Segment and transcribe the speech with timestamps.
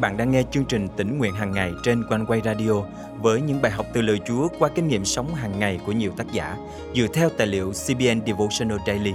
[0.00, 2.72] bạn đang nghe chương trình tỉnh nguyện hàng ngày trên quanh quay radio
[3.20, 6.12] với những bài học từ lời Chúa qua kinh nghiệm sống hàng ngày của nhiều
[6.16, 6.56] tác giả
[6.94, 9.12] dựa theo tài liệu CBN Devotional Daily.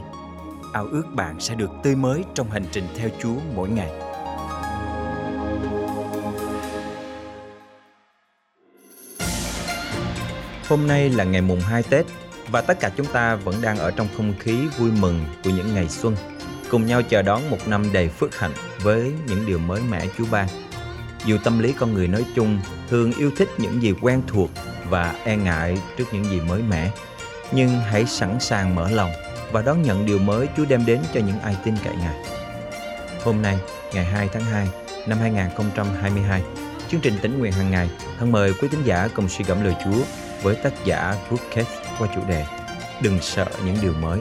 [0.74, 3.90] Ao ước bạn sẽ được tươi mới trong hành trình theo Chúa mỗi ngày.
[10.70, 12.06] Hôm nay là ngày mùng 2 Tết
[12.52, 15.74] và tất cả chúng ta vẫn đang ở trong không khí vui mừng của những
[15.74, 16.16] ngày xuân,
[16.70, 20.26] cùng nhau chờ đón một năm đầy phước hạnh với những điều mới mẻ Chúa
[20.32, 20.48] ban.
[21.26, 22.60] Dù tâm lý con người nói chung
[22.90, 24.50] thường yêu thích những gì quen thuộc
[24.90, 26.92] và e ngại trước những gì mới mẻ,
[27.52, 29.12] nhưng hãy sẵn sàng mở lòng
[29.52, 32.16] và đón nhận điều mới Chúa đem đến cho những ai tin cậy Ngài.
[33.24, 33.58] Hôm nay,
[33.94, 34.68] ngày 2 tháng 2
[35.08, 36.42] năm 2022,
[36.92, 39.76] chương trình tỉnh nguyện hàng ngày thân mời quý tín giả cùng suy gẫm lời
[39.84, 40.04] Chúa
[40.44, 41.64] với tác giả Brooke
[42.00, 42.46] qua chủ đề
[43.02, 44.20] Đừng sợ những điều mới.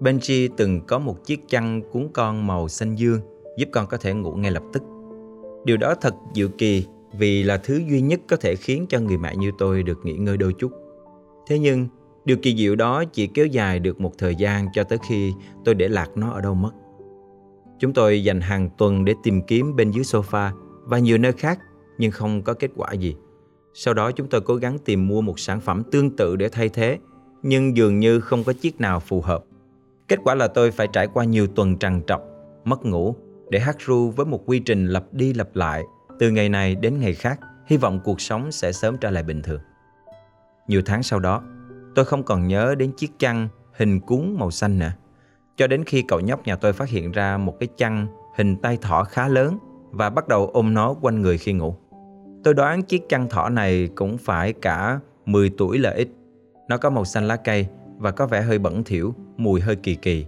[0.00, 3.20] Benji từng có một chiếc chăn cuốn con màu xanh dương
[3.56, 4.82] giúp con có thể ngủ ngay lập tức.
[5.64, 6.86] Điều đó thật diệu kỳ
[7.18, 10.12] vì là thứ duy nhất có thể khiến cho người mẹ như tôi được nghỉ
[10.12, 10.72] ngơi đôi chút.
[11.46, 11.88] Thế nhưng,
[12.24, 15.32] điều kỳ diệu đó chỉ kéo dài được một thời gian cho tới khi
[15.64, 16.72] tôi để lạc nó ở đâu mất.
[17.78, 20.50] Chúng tôi dành hàng tuần để tìm kiếm bên dưới sofa
[20.84, 21.58] và nhiều nơi khác
[21.98, 23.16] nhưng không có kết quả gì.
[23.74, 26.68] Sau đó chúng tôi cố gắng tìm mua một sản phẩm tương tự để thay
[26.68, 26.98] thế
[27.42, 29.44] nhưng dường như không có chiếc nào phù hợp.
[30.10, 32.22] Kết quả là tôi phải trải qua nhiều tuần trằn trọc,
[32.64, 33.14] mất ngủ
[33.48, 35.84] để hát ru với một quy trình lặp đi lặp lại
[36.18, 39.42] từ ngày này đến ngày khác, hy vọng cuộc sống sẽ sớm trở lại bình
[39.42, 39.60] thường.
[40.68, 41.42] Nhiều tháng sau đó,
[41.94, 44.92] tôi không còn nhớ đến chiếc chăn hình cuốn màu xanh nữa.
[45.56, 48.78] Cho đến khi cậu nhóc nhà tôi phát hiện ra một cái chăn hình tay
[48.80, 49.58] thỏ khá lớn
[49.90, 51.76] và bắt đầu ôm nó quanh người khi ngủ.
[52.44, 56.08] Tôi đoán chiếc chăn thỏ này cũng phải cả 10 tuổi là ít.
[56.68, 57.66] Nó có màu xanh lá cây
[58.00, 60.26] và có vẻ hơi bẩn thỉu, mùi hơi kỳ kỳ.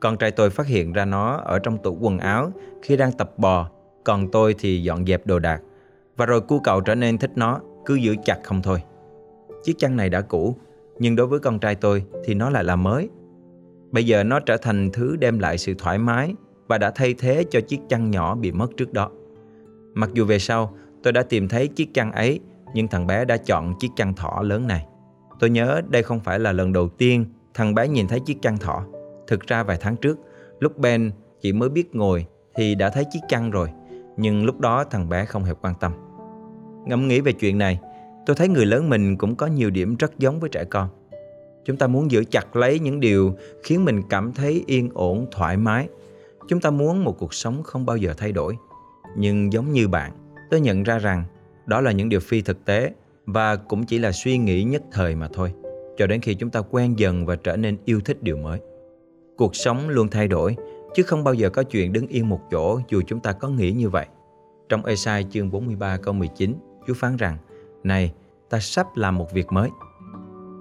[0.00, 2.52] Con trai tôi phát hiện ra nó ở trong tủ quần áo
[2.82, 3.70] khi đang tập bò,
[4.04, 5.62] còn tôi thì dọn dẹp đồ đạc.
[6.16, 8.82] Và rồi cu cậu trở nên thích nó, cứ giữ chặt không thôi.
[9.64, 10.56] Chiếc chăn này đã cũ,
[10.98, 13.08] nhưng đối với con trai tôi thì nó lại là mới.
[13.90, 16.34] Bây giờ nó trở thành thứ đem lại sự thoải mái
[16.66, 19.10] và đã thay thế cho chiếc chăn nhỏ bị mất trước đó.
[19.94, 22.40] Mặc dù về sau tôi đã tìm thấy chiếc chăn ấy,
[22.74, 24.86] nhưng thằng bé đã chọn chiếc chăn thỏ lớn này.
[25.40, 27.24] Tôi nhớ đây không phải là lần đầu tiên
[27.54, 28.84] thằng bé nhìn thấy chiếc chăn thỏ.
[29.26, 30.18] Thực ra vài tháng trước,
[30.58, 33.68] lúc Ben chỉ mới biết ngồi thì đã thấy chiếc chăn rồi.
[34.16, 35.92] Nhưng lúc đó thằng bé không hề quan tâm.
[36.86, 37.80] Ngẫm nghĩ về chuyện này,
[38.26, 40.88] tôi thấy người lớn mình cũng có nhiều điểm rất giống với trẻ con.
[41.64, 45.56] Chúng ta muốn giữ chặt lấy những điều khiến mình cảm thấy yên ổn, thoải
[45.56, 45.88] mái.
[46.48, 48.56] Chúng ta muốn một cuộc sống không bao giờ thay đổi.
[49.16, 50.12] Nhưng giống như bạn,
[50.50, 51.24] tôi nhận ra rằng
[51.66, 52.92] đó là những điều phi thực tế
[53.32, 55.52] và cũng chỉ là suy nghĩ nhất thời mà thôi.
[55.96, 58.60] Cho đến khi chúng ta quen dần và trở nên yêu thích điều mới.
[59.36, 60.56] Cuộc sống luôn thay đổi,
[60.94, 63.72] chứ không bao giờ có chuyện đứng yên một chỗ dù chúng ta có nghĩ
[63.72, 64.06] như vậy.
[64.68, 66.54] Trong Esai chương 43 câu 19
[66.86, 67.36] Chúa phán rằng,
[67.82, 68.12] này,
[68.50, 69.70] ta sắp làm một việc mới.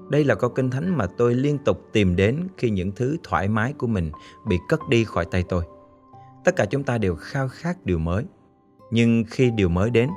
[0.10, 3.48] Đây là câu kinh thánh mà tôi liên tục tìm đến khi những thứ thoải
[3.48, 4.12] mái của mình
[4.48, 5.64] bị cất đi khỏi tay tôi.
[6.46, 8.24] Tất cả chúng ta đều khao khát điều mới.
[8.92, 10.10] Nhưng khi điều mới đến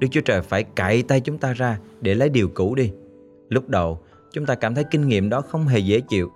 [0.00, 2.92] Đức Chúa Trời phải cạy tay chúng ta ra để lấy điều cũ đi.
[3.48, 4.00] Lúc đầu,
[4.32, 6.30] chúng ta cảm thấy kinh nghiệm đó không hề dễ chịu.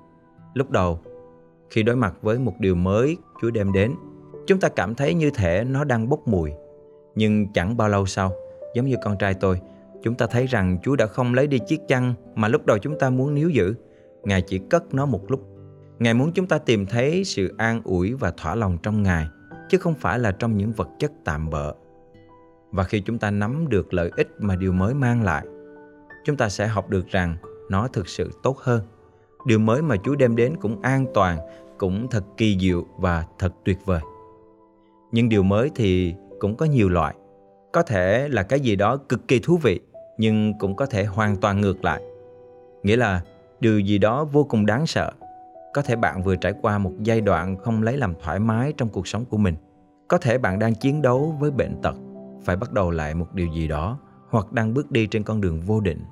[0.54, 1.00] Lúc đầu,
[1.70, 3.92] khi đối mặt với một điều mới Chúa đem đến,
[4.46, 6.50] chúng ta cảm thấy như thể nó đang bốc mùi.
[7.14, 8.32] Nhưng chẳng bao lâu sau,
[8.74, 9.60] giống như con trai tôi,
[10.02, 12.98] chúng ta thấy rằng Chúa đã không lấy đi chiếc chăn mà lúc đầu chúng
[12.98, 13.74] ta muốn níu giữ.
[14.22, 15.46] Ngài chỉ cất nó một lúc.
[15.98, 19.26] Ngài muốn chúng ta tìm thấy sự an ủi và thỏa lòng trong Ngài,
[19.68, 21.74] chứ không phải là trong những vật chất tạm bợ
[22.74, 25.46] và khi chúng ta nắm được lợi ích mà điều mới mang lại,
[26.24, 27.36] chúng ta sẽ học được rằng
[27.70, 28.82] nó thực sự tốt hơn.
[29.46, 31.38] Điều mới mà chúa đem đến cũng an toàn,
[31.78, 34.00] cũng thật kỳ diệu và thật tuyệt vời.
[35.12, 37.14] Nhưng điều mới thì cũng có nhiều loại.
[37.72, 39.80] Có thể là cái gì đó cực kỳ thú vị,
[40.18, 42.02] nhưng cũng có thể hoàn toàn ngược lại.
[42.82, 43.22] Nghĩa là
[43.60, 45.12] điều gì đó vô cùng đáng sợ.
[45.74, 48.88] Có thể bạn vừa trải qua một giai đoạn không lấy làm thoải mái trong
[48.88, 49.54] cuộc sống của mình.
[50.08, 51.94] Có thể bạn đang chiến đấu với bệnh tật
[52.44, 53.98] phải bắt đầu lại một điều gì đó
[54.28, 56.04] hoặc đang bước đi trên con đường vô định.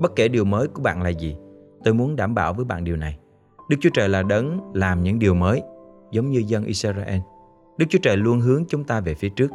[0.00, 1.36] Bất kể điều mới của bạn là gì,
[1.84, 3.18] tôi muốn đảm bảo với bạn điều này.
[3.70, 5.62] Đức Chúa Trời là đấng làm những điều mới,
[6.12, 7.20] giống như dân Israel.
[7.78, 9.50] Đức Chúa Trời luôn hướng chúng ta về phía trước.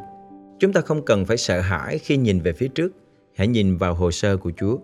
[0.59, 2.91] Chúng ta không cần phải sợ hãi khi nhìn về phía trước.
[3.35, 4.77] Hãy nhìn vào hồ sơ của Chúa.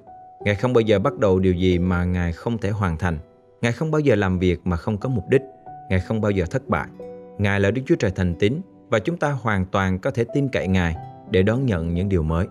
[0.45, 3.17] Ngài không bao giờ bắt đầu điều gì mà Ngài không thể hoàn thành.
[3.61, 5.41] Ngài không bao giờ làm việc mà không có mục đích.
[5.89, 6.87] Ngài không bao giờ thất bại.
[7.37, 10.49] Ngài là Đức Chúa Trời thành tín và chúng ta hoàn toàn có thể tin
[10.49, 10.95] cậy Ngài
[11.31, 12.47] để đón nhận những điều mới.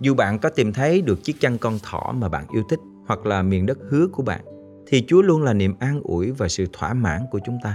[0.00, 3.26] Dù bạn có tìm thấy được chiếc chăn con thỏ mà bạn yêu thích hoặc
[3.26, 4.40] là miền đất hứa của bạn,
[4.86, 7.74] thì Chúa luôn là niềm an ủi và sự thỏa mãn của chúng ta.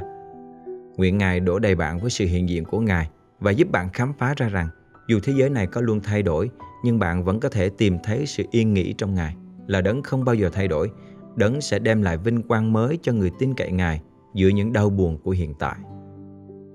[0.98, 3.10] Nguyện Ngài đổ đầy bạn với sự hiện diện của Ngài
[3.40, 4.68] và giúp bạn khám phá ra rằng
[5.08, 6.50] dù thế giới này có luôn thay đổi,
[6.84, 9.36] nhưng bạn vẫn có thể tìm thấy sự yên nghỉ trong Ngài,
[9.68, 10.92] là đấng không bao giờ thay đổi,
[11.36, 14.02] đấng sẽ đem lại vinh quang mới cho người tin cậy Ngài
[14.34, 15.76] giữa những đau buồn của hiện tại.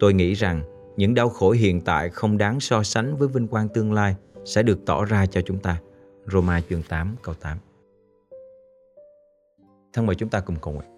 [0.04, 0.62] Tôi nghĩ rằng
[0.96, 4.62] những đau khổ hiện tại không đáng so sánh với vinh quang tương lai sẽ
[4.62, 5.80] được tỏ ra cho chúng ta.
[6.32, 7.58] Roma chương 8 câu 8
[9.92, 10.88] Thân mời chúng ta cùng cầu nguyện.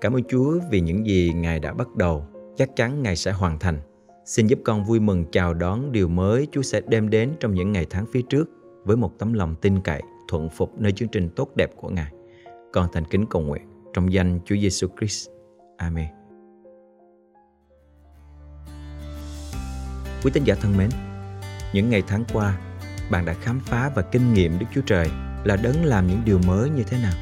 [0.00, 2.26] Cảm ơn Chúa vì những gì Ngài đã bắt đầu,
[2.56, 3.78] chắc chắn Ngài sẽ hoàn thành.
[4.24, 7.72] Xin giúp con vui mừng chào đón điều mới Chúa sẽ đem đến trong những
[7.72, 8.50] ngày tháng phía trước
[8.84, 12.12] với một tấm lòng tin cậy, thuận phục nơi chương trình tốt đẹp của Ngài.
[12.72, 15.30] Con thành kính cầu nguyện trong danh Chúa Giêsu Christ.
[15.76, 16.23] Amen.
[20.24, 20.88] Quý tín giả thân mến,
[21.72, 22.56] những ngày tháng qua,
[23.10, 25.08] bạn đã khám phá và kinh nghiệm Đức Chúa Trời
[25.44, 27.12] là đấng làm những điều mới như thế nào?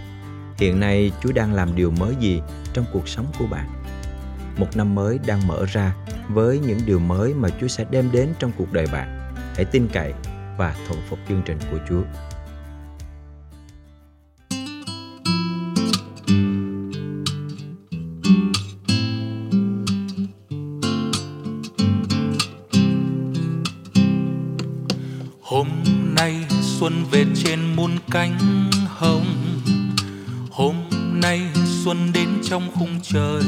[0.59, 3.69] Hiện nay Chúa đang làm điều mới gì trong cuộc sống của bạn?
[4.57, 5.95] Một năm mới đang mở ra
[6.29, 9.35] với những điều mới mà Chúa sẽ đem đến trong cuộc đời bạn.
[9.55, 10.13] Hãy tin cậy
[10.59, 12.03] và thuận phục chương trình của Chúa.
[31.23, 31.41] Nay
[31.85, 33.43] xuân đến trong khung trời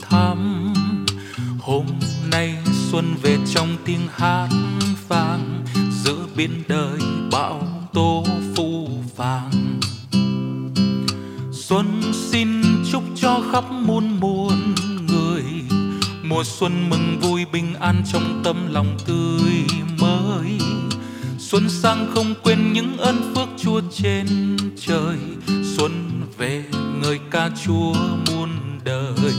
[0.00, 0.72] thắm.
[1.60, 1.86] Hôm
[2.30, 2.56] nay
[2.90, 4.48] xuân về trong tiếng hát
[5.08, 5.64] vang,
[6.04, 6.98] giữa biên đời
[7.32, 8.24] bão tố
[8.56, 9.80] phu vàng.
[11.52, 12.48] Xuân xin
[12.92, 14.74] chúc cho khắp muôn muôn
[15.08, 15.44] người,
[16.22, 19.64] mùa xuân mừng vui bình an trong tâm lòng tươi
[20.00, 20.58] mới.
[21.38, 24.56] Xuân sang không quên những ơn phước chúa trên
[24.86, 25.18] trời,
[25.76, 26.64] xuân về
[27.02, 27.94] người ca chúa
[28.26, 28.50] muôn
[28.84, 29.32] đời.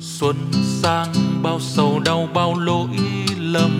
[0.00, 1.12] Xuân sang
[1.42, 2.88] bao sầu đau bao lỗi
[3.40, 3.70] lầm.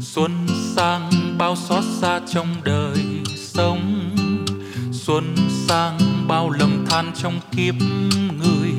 [0.00, 3.04] Xuân sang bao xót xa trong đời
[3.36, 4.10] sống.
[4.92, 5.34] Xuân
[5.66, 5.98] sang
[6.28, 7.74] bao lầm than trong kiếp
[8.38, 8.72] người.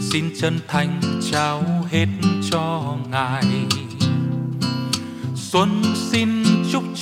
[0.00, 1.00] Xin chân thành
[1.32, 2.06] trao hết
[2.50, 3.44] cho ngài.
[5.34, 6.39] Xuân xin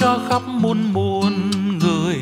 [0.09, 2.19] cho khắp muôn muôn người.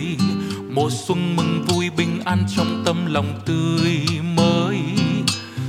[0.75, 4.07] Mùa xuân mừng vui bình an trong tâm lòng tươi
[4.37, 4.79] mới.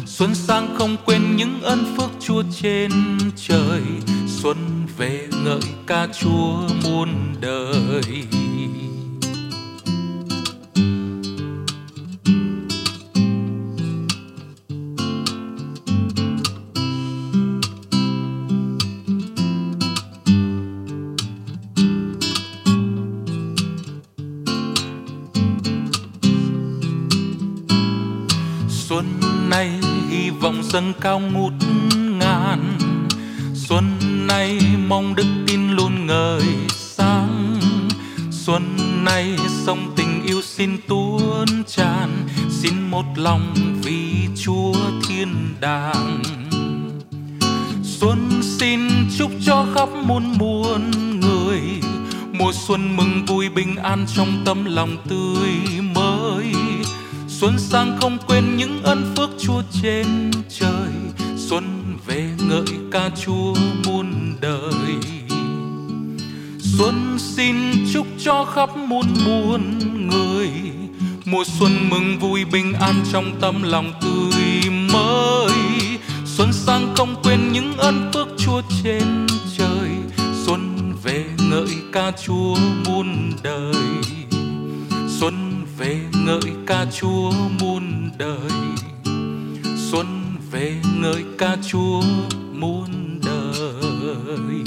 [0.05, 2.91] Xuân sang không quên những ơn phước chúa trên
[3.35, 3.81] trời.
[4.27, 4.57] Xuân
[4.97, 7.09] về ngợi ca chúa muôn
[7.41, 8.23] đời.
[30.77, 31.53] Dâng cao ngút
[32.19, 32.77] ngàn.
[33.53, 33.83] Xuân
[34.27, 37.59] nay mong đức tin luôn ngời sáng.
[38.31, 38.63] Xuân
[39.05, 42.27] nay sông tình yêu xin tuôn tràn.
[42.49, 43.53] Xin một lòng
[43.83, 44.73] vì chúa
[45.07, 46.23] thiên đàng.
[47.83, 48.79] Xuân xin
[49.17, 51.61] chúc cho khắp muôn muôn người.
[52.31, 56.53] Mùa xuân mừng vui bình an trong tâm lòng tươi mới.
[57.27, 60.76] Xuân sang không quên những ân phước chúa trên trời
[62.07, 63.53] về ngợi ca chúa
[63.85, 64.95] muôn đời.
[66.59, 67.55] Xuân xin
[67.93, 70.49] chúc cho khắp muôn muôn người,
[71.25, 75.51] mùa xuân mừng vui bình an trong tâm lòng tươi mới.
[76.25, 79.89] Xuân sang không quên những ơn phước chúa trên trời,
[80.45, 83.75] xuân về ngợi ca chúa muôn đời.
[85.19, 88.66] Xuân về ngợi ca chúa muôn đời
[90.57, 92.01] về ngợi ca chúa
[92.53, 92.85] muôn
[93.25, 94.63] đời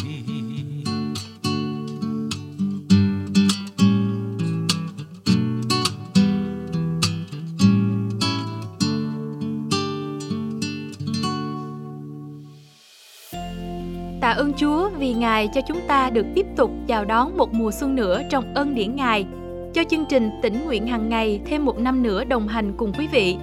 [14.20, 17.70] Tạ ơn Chúa vì Ngài cho chúng ta được tiếp tục chào đón một mùa
[17.70, 19.26] xuân nữa trong ân điển Ngài,
[19.74, 23.06] cho chương trình tỉnh nguyện hàng ngày thêm một năm nữa đồng hành cùng quý
[23.06, 23.36] vị.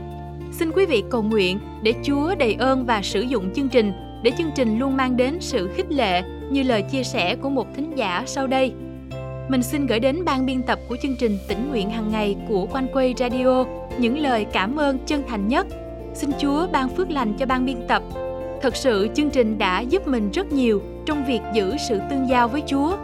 [0.52, 3.92] Xin quý vị cầu nguyện để Chúa đầy ơn và sử dụng chương trình,
[4.24, 7.68] để chương trình luôn mang đến sự khích lệ như lời chia sẻ của một
[7.76, 8.74] thính giả sau đây.
[9.50, 12.66] Mình xin gửi đến ban biên tập của chương trình tỉnh nguyện hàng ngày của
[12.66, 13.66] Quanh Quay Radio
[13.98, 15.68] những lời cảm ơn chân thành nhất.
[16.14, 18.04] Xin Chúa ban phước lành cho ban biên tập
[18.62, 22.48] Thật sự, chương trình đã giúp mình rất nhiều trong việc giữ sự tương giao
[22.48, 22.98] với Chúa.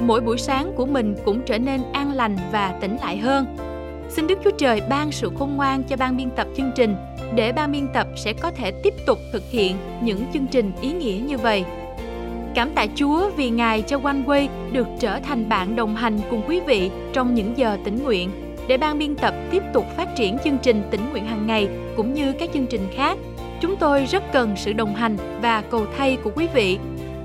[0.00, 3.46] mỗi buổi sáng của mình cũng trở nên an lành và tỉnh lại hơn.
[4.16, 6.96] Xin Đức Chúa Trời ban sự khôn ngoan cho ban biên tập chương trình
[7.34, 10.92] để ban biên tập sẽ có thể tiếp tục thực hiện những chương trình ý
[10.92, 11.64] nghĩa như vậy.
[12.54, 16.42] Cảm tạ Chúa vì Ngài cho One Way được trở thành bạn đồng hành cùng
[16.48, 18.30] quý vị trong những giờ tỉnh nguyện
[18.68, 22.14] để ban biên tập tiếp tục phát triển chương trình tỉnh nguyện hàng ngày cũng
[22.14, 23.18] như các chương trình khác.
[23.60, 26.78] Chúng tôi rất cần sự đồng hành và cầu thay của quý vị.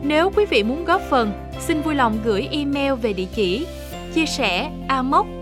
[0.03, 3.65] Nếu quý vị muốn góp phần, xin vui lòng gửi email về địa chỉ
[4.13, 4.72] chia sẻ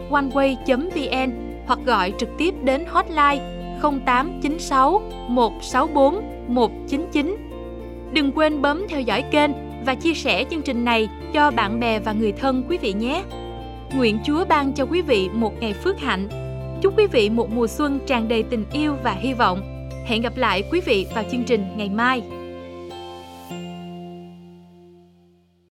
[0.09, 1.31] oneway.vn
[1.67, 7.37] hoặc gọi trực tiếp đến hotline 0896 164 199.
[8.11, 9.51] Đừng quên bấm theo dõi kênh
[9.85, 13.23] và chia sẻ chương trình này cho bạn bè và người thân quý vị nhé.
[13.95, 16.29] Nguyện Chúa ban cho quý vị một ngày phước hạnh.
[16.81, 19.89] Chúc quý vị một mùa xuân tràn đầy tình yêu và hy vọng.
[20.05, 22.21] Hẹn gặp lại quý vị vào chương trình ngày mai.